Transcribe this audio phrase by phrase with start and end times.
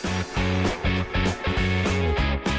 [0.00, 0.47] Thank you.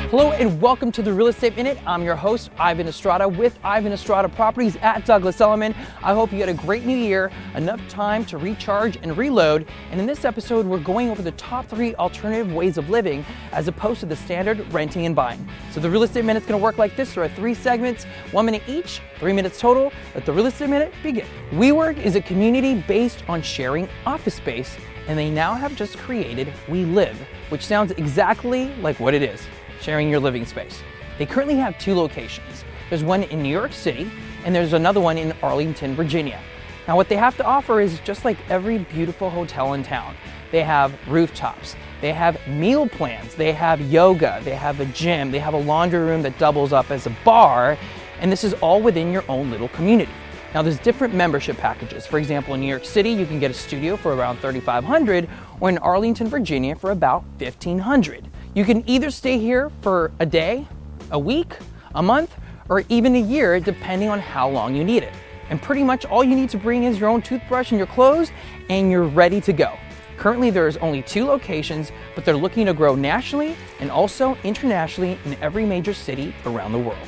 [0.10, 1.78] Hello and welcome to the Real Estate Minute.
[1.86, 5.76] I'm your host, Ivan Estrada with Ivan Estrada Properties at Douglas Elliman.
[6.02, 9.68] I hope you had a great new year, enough time to recharge and reload.
[9.92, 13.68] And in this episode, we're going over the top three alternative ways of living as
[13.68, 15.48] opposed to the standard renting and buying.
[15.70, 17.14] So the Real Estate Minute is going to work like this.
[17.14, 19.94] There are three segments, one minute each, three minutes total.
[20.16, 21.28] Let the Real Estate Minute begin.
[21.52, 24.76] WeWork is a community based on sharing office space,
[25.08, 27.16] and they now have just created WeLive,
[27.50, 29.46] which sounds exactly like what it is
[29.82, 30.82] sharing your living space.
[31.18, 32.64] They currently have two locations.
[32.90, 34.10] There's one in New York City,
[34.46, 36.40] and there's another one in Arlington, Virginia.
[36.88, 40.16] Now, what they have to offer is just like every beautiful hotel in town.
[40.52, 45.38] They have rooftops, they have meal plans, they have yoga, they have a gym, they
[45.38, 47.78] have a laundry room that doubles up as a bar,
[48.20, 50.12] and this is all within your own little community.
[50.54, 52.08] Now there's different membership packages.
[52.08, 55.70] For example, in New York City, you can get a studio for around 3500 or
[55.70, 58.29] in Arlington, Virginia for about 1500.
[58.56, 60.68] You can either stay here for a day,
[61.12, 61.54] a week,
[61.94, 62.36] a month,
[62.68, 65.14] or even a year, depending on how long you need it.
[65.52, 68.32] And pretty much all you need to bring is your own toothbrush and your clothes,
[68.70, 69.78] and you're ready to go.
[70.18, 75.36] Currently, there's only two locations, but they're looking to grow nationally and also internationally in
[75.44, 77.08] every major city around the world.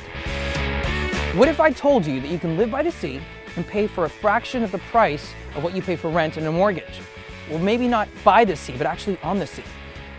[1.34, 3.20] What if I told you that you can live by the sea
[3.56, 6.46] and pay for a fraction of the price of what you pay for rent and
[6.46, 7.00] a mortgage?
[7.50, 9.64] Well, maybe not by the sea, but actually on the sea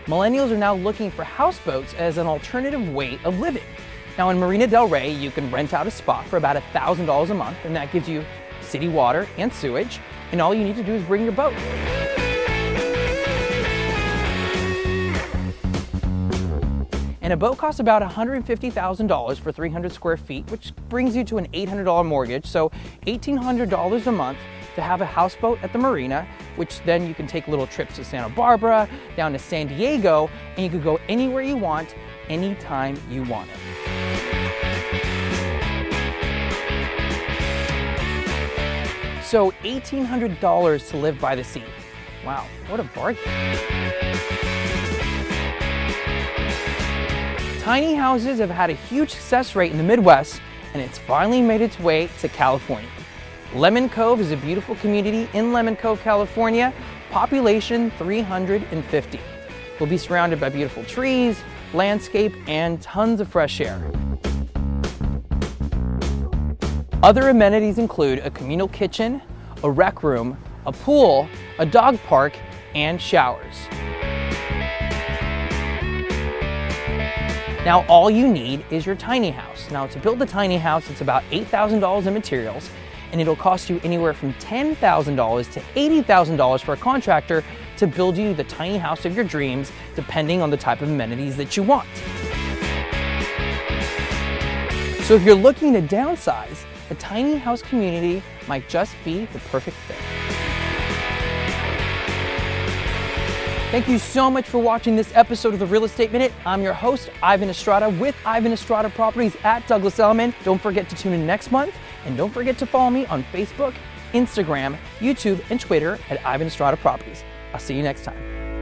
[0.06, 3.62] millennials are now looking for houseboats as an alternative way of living.
[4.18, 7.34] Now, in Marina Del Rey, you can rent out a spot for about $1,000 a
[7.34, 8.24] month, and that gives you
[8.60, 11.54] city water and sewage, and all you need to do is bring your boat.
[17.22, 21.46] And a boat costs about $150,000 for 300 square feet, which brings you to an
[21.48, 22.70] $800 mortgage, so
[23.06, 24.38] $1,800 a month
[24.74, 28.04] to have a houseboat at the marina, which then you can take little trips to
[28.04, 31.94] Santa Barbara, down to San Diego, and you can go anywhere you want,
[32.28, 33.56] anytime you want it.
[39.24, 41.64] So $1,800 to live by the sea.
[42.24, 43.22] Wow, what a bargain.
[47.60, 50.40] Tiny houses have had a huge success rate in the Midwest,
[50.72, 52.88] and it's finally made its way to California.
[53.54, 56.74] Lemon Cove is a beautiful community in Lemon Cove, California,
[57.10, 59.20] population 350.
[59.78, 61.40] We'll be surrounded by beautiful trees,
[61.72, 63.80] landscape, and tons of fresh air.
[67.04, 69.22] Other amenities include a communal kitchen,
[69.62, 71.28] a rec room, a pool,
[71.60, 72.36] a dog park,
[72.74, 73.54] and showers.
[77.64, 79.70] Now, all you need is your tiny house.
[79.70, 82.68] Now, to build a tiny house, it's about $8,000 in materials
[83.14, 87.44] and it'll cost you anywhere from $10,000 to $80,000 for a contractor
[87.76, 91.36] to build you the tiny house of your dreams, depending on the type of amenities
[91.36, 91.88] that you want.
[95.04, 99.76] So if you're looking to downsize, a tiny house community might just be the perfect
[99.86, 99.96] fit.
[103.70, 106.32] Thank you so much for watching this episode of the Real Estate Minute.
[106.44, 110.34] I'm your host, Ivan Estrada, with Ivan Estrada Properties at Douglas Elliman.
[110.42, 113.74] Don't forget to tune in next month, and don't forget to follow me on Facebook,
[114.12, 117.24] Instagram, YouTube, and Twitter at Ivan Estrada Properties.
[117.52, 118.53] I'll see you next time.